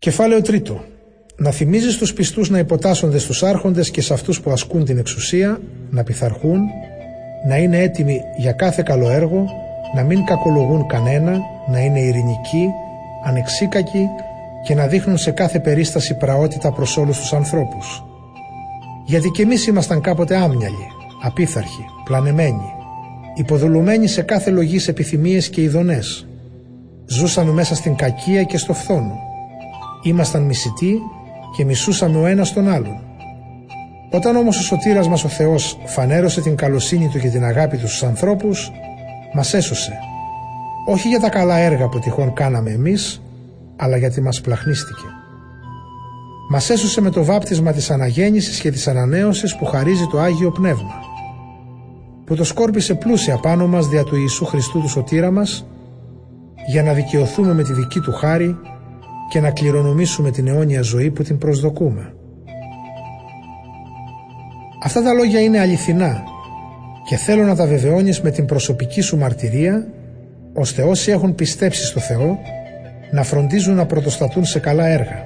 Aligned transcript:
Κεφάλαιο 0.00 0.42
τρίτο. 0.42 0.84
Να 1.36 1.50
θυμίζεις 1.50 1.94
στους 1.94 2.12
πιστούς 2.12 2.50
να 2.50 2.58
υποτάσσονται 2.58 3.18
στους 3.18 3.42
άρχοντες 3.42 3.90
και 3.90 4.00
σε 4.00 4.12
αυτούς 4.12 4.40
που 4.40 4.50
ασκούν 4.50 4.84
την 4.84 4.98
εξουσία, 4.98 5.60
να 5.90 6.02
πειθαρχούν, 6.02 6.60
να 7.48 7.56
είναι 7.56 7.82
έτοιμοι 7.82 8.20
για 8.36 8.52
κάθε 8.52 8.82
καλό 8.82 9.10
έργο, 9.10 9.46
να 9.94 10.02
μην 10.02 10.24
κακολογούν 10.24 10.86
κανένα, 10.86 11.38
να 11.70 11.80
είναι 11.80 12.00
ειρηνικοί, 12.00 12.68
ανεξίκακοι 13.24 14.06
και 14.64 14.74
να 14.74 14.86
δείχνουν 14.86 15.18
σε 15.18 15.30
κάθε 15.30 15.60
περίσταση 15.60 16.16
πραότητα 16.16 16.72
προς 16.72 16.96
όλους 16.96 17.18
τους 17.18 17.32
ανθρώπους. 17.32 18.04
Γιατί 19.06 19.28
και 19.28 19.42
εμείς 19.42 19.66
ήμασταν 19.66 20.00
κάποτε 20.00 20.36
άμυαλοι, 20.36 20.86
απίθαρχοι, 21.22 21.84
πλανεμένοι, 22.04 22.72
υποδουλουμένοι 23.34 24.06
σε 24.06 24.22
κάθε 24.22 24.50
λογής 24.50 24.88
επιθυμίες 24.88 25.48
και 25.48 25.62
ειδονές. 25.62 26.26
Ζούσαμε 27.06 27.52
μέσα 27.52 27.74
στην 27.74 27.94
κακία 27.94 28.42
και 28.42 28.56
στο 28.56 28.72
φθόνο. 28.74 29.28
Ήμασταν 30.02 30.42
μισητοί 30.42 30.98
και 31.56 31.64
μισούσαμε 31.64 32.18
ο 32.18 32.26
ένας 32.26 32.52
τον 32.52 32.68
άλλον. 32.68 33.00
Όταν 34.10 34.36
όμως 34.36 34.58
ο 34.58 34.62
σωτήρας 34.62 35.08
μας 35.08 35.24
ο 35.24 35.28
Θεός 35.28 35.78
φανέρωσε 35.84 36.40
την 36.40 36.56
καλοσύνη 36.56 37.08
Του 37.08 37.18
και 37.18 37.28
την 37.28 37.44
αγάπη 37.44 37.76
Του 37.76 37.88
στους 37.88 38.02
ανθρώπους, 38.02 38.70
μας 39.34 39.54
έσωσε. 39.54 39.92
Όχι 40.86 41.08
για 41.08 41.20
τα 41.20 41.28
καλά 41.28 41.56
έργα 41.56 41.88
που 41.88 41.98
τυχόν 41.98 42.32
κάναμε 42.32 42.70
εμείς, 42.70 43.22
αλλά 43.76 43.96
γιατί 43.96 44.20
μας 44.20 44.40
πλαχνίστηκε. 44.40 45.04
Μας 46.50 46.70
έσωσε 46.70 47.00
με 47.00 47.10
το 47.10 47.24
βάπτισμα 47.24 47.72
της 47.72 47.90
αναγέννησης 47.90 48.60
και 48.60 48.70
της 48.70 48.88
ανανέωσης 48.88 49.56
που 49.56 49.64
χαρίζει 49.64 50.06
το 50.06 50.18
Άγιο 50.18 50.50
Πνεύμα, 50.50 50.94
που 52.24 52.34
το 52.34 52.44
σκόρπισε 52.44 52.94
πλούσια 52.94 53.36
πάνω 53.36 53.66
μας 53.66 53.88
δια 53.88 54.04
του 54.04 54.16
Ιησού 54.16 54.44
Χριστού 54.44 54.80
του 54.80 54.88
σωτήρα 54.88 55.30
μας, 55.30 55.66
για 56.66 56.82
να 56.82 56.92
δικαιωθούμε 56.92 57.54
με 57.54 57.62
τη 57.62 57.72
δική 57.72 58.00
Του 58.00 58.12
χάρη 58.12 58.56
και 59.30 59.40
να 59.40 59.50
κληρονομήσουμε 59.50 60.30
την 60.30 60.48
αιώνια 60.48 60.82
ζωή 60.82 61.10
που 61.10 61.22
την 61.22 61.38
προσδοκούμε. 61.38 62.14
Αυτά 64.82 65.02
τα 65.02 65.12
λόγια 65.12 65.40
είναι 65.40 65.60
αληθινά 65.60 66.22
και 67.08 67.16
θέλω 67.16 67.44
να 67.44 67.56
τα 67.56 67.66
βεβαιώνεις 67.66 68.20
με 68.20 68.30
την 68.30 68.46
προσωπική 68.46 69.00
σου 69.00 69.18
μαρτυρία 69.18 69.86
ώστε 70.54 70.82
όσοι 70.82 71.10
έχουν 71.10 71.34
πιστέψει 71.34 71.84
στο 71.84 72.00
Θεό 72.00 72.38
να 73.10 73.22
φροντίζουν 73.22 73.74
να 73.74 73.86
πρωτοστατούν 73.86 74.44
σε 74.44 74.58
καλά 74.58 74.86
έργα. 74.86 75.24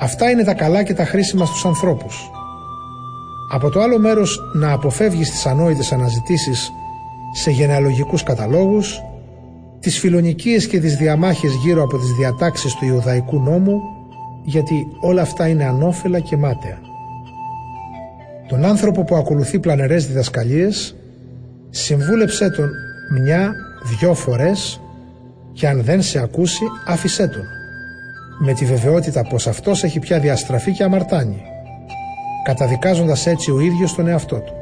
Αυτά 0.00 0.30
είναι 0.30 0.44
τα 0.44 0.54
καλά 0.54 0.82
και 0.82 0.94
τα 0.94 1.04
χρήσιμα 1.04 1.46
στους 1.46 1.64
ανθρώπους. 1.64 2.30
Από 3.52 3.70
το 3.70 3.80
άλλο 3.80 3.98
μέρος 3.98 4.40
να 4.54 4.72
αποφεύγεις 4.72 5.30
τις 5.30 5.46
ανόητες 5.46 5.92
αναζητήσεις 5.92 6.72
σε 7.32 7.50
γενεαλογικούς 7.50 8.22
καταλόγους, 8.22 9.02
τις 9.82 9.98
φιλονικίες 9.98 10.66
και 10.66 10.80
τις 10.80 10.96
διαμάχες 10.96 11.52
γύρω 11.54 11.82
από 11.82 11.98
τις 11.98 12.12
διατάξεις 12.12 12.74
του 12.74 12.84
Ιουδαϊκού 12.84 13.38
νόμου, 13.38 13.80
γιατί 14.44 14.86
όλα 15.00 15.22
αυτά 15.22 15.48
είναι 15.48 15.64
ανώφελα 15.64 16.20
και 16.20 16.36
μάταια. 16.36 16.80
Τον 18.48 18.64
άνθρωπο 18.64 19.04
που 19.04 19.16
ακολουθεί 19.16 19.58
πλανερές 19.58 20.06
διδασκαλίες, 20.06 20.96
συμβούλεψέ 21.70 22.50
τον 22.50 22.70
μια, 23.20 23.54
δυο 23.98 24.14
φορές 24.14 24.80
και 25.52 25.68
αν 25.68 25.82
δεν 25.82 26.02
σε 26.02 26.18
ακούσει 26.18 26.64
άφησέ 26.86 27.26
τον 27.28 27.44
με 28.38 28.52
τη 28.52 28.64
βεβαιότητα 28.64 29.22
πως 29.22 29.46
αυτός 29.46 29.84
έχει 29.84 29.98
πια 29.98 30.18
διαστραφεί 30.18 30.72
και 30.72 30.84
αμαρτάνει 30.84 31.42
καταδικάζοντας 32.42 33.26
έτσι 33.26 33.50
ο 33.50 33.60
ίδιος 33.60 33.94
τον 33.94 34.08
εαυτό 34.08 34.36
του. 34.36 34.54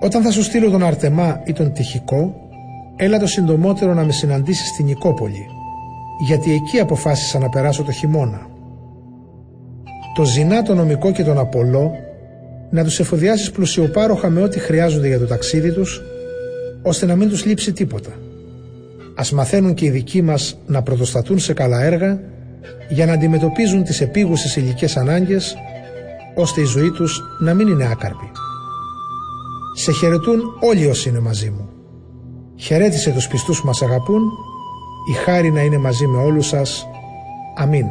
Όταν 0.00 0.22
θα 0.22 0.30
σου 0.30 0.42
στείλω 0.42 0.70
τον 0.70 0.82
Αρτεμά 0.82 1.40
ή 1.44 1.52
τον 1.52 1.72
Τυχικό 1.72 2.49
έλα 3.02 3.18
το 3.18 3.26
συντομότερο 3.26 3.94
να 3.94 4.04
με 4.04 4.12
συναντήσεις 4.12 4.68
στην 4.68 4.84
Νικόπολη 4.84 5.46
γιατί 6.20 6.52
εκεί 6.52 6.78
αποφάσισα 6.78 7.38
να 7.38 7.48
περάσω 7.48 7.82
το 7.82 7.92
χειμώνα. 7.92 8.46
Το 10.14 10.24
Ζηνά, 10.24 10.62
τον 10.62 10.76
Νομικό 10.76 11.12
και 11.12 11.24
τον 11.24 11.38
Απολό 11.38 11.92
να 12.70 12.84
τους 12.84 13.00
εφοδιάσεις 13.00 13.50
πλουσιοπάροχα 13.50 14.30
με 14.30 14.42
ό,τι 14.42 14.58
χρειάζονται 14.58 15.06
για 15.06 15.18
το 15.18 15.26
ταξίδι 15.26 15.72
τους 15.72 16.02
ώστε 16.82 17.06
να 17.06 17.16
μην 17.16 17.28
τους 17.28 17.44
λείψει 17.44 17.72
τίποτα. 17.72 18.10
Ας 19.14 19.32
μαθαίνουν 19.32 19.74
και 19.74 19.84
οι 19.84 19.90
δικοί 19.90 20.22
μας 20.22 20.58
να 20.66 20.82
πρωτοστατούν 20.82 21.38
σε 21.38 21.52
καλά 21.52 21.82
έργα 21.82 22.20
για 22.88 23.06
να 23.06 23.12
αντιμετωπίζουν 23.12 23.84
τις 23.84 24.00
επίγουσες 24.00 24.56
υλικές 24.56 24.96
ανάγκες 24.96 25.56
ώστε 26.34 26.60
η 26.60 26.64
ζωή 26.64 26.90
τους 26.90 27.20
να 27.40 27.54
μην 27.54 27.68
είναι 27.68 27.88
άκαρπη. 27.90 28.30
Σε 29.74 29.92
χαιρετούν 29.92 30.40
όλοι 30.60 30.86
όσοι 30.86 31.08
είναι 31.08 31.20
μαζί 31.20 31.50
μου. 31.50 31.79
Χαιρέτησε 32.60 33.10
τους 33.10 33.28
πιστούς 33.28 33.60
που 33.60 33.66
μας 33.66 33.82
αγαπούν, 33.82 34.22
η 35.10 35.12
χάρη 35.12 35.50
να 35.50 35.60
είναι 35.60 35.78
μαζί 35.78 36.06
με 36.06 36.18
όλους 36.18 36.46
σας. 36.46 36.88
Αμήν. 37.54 37.86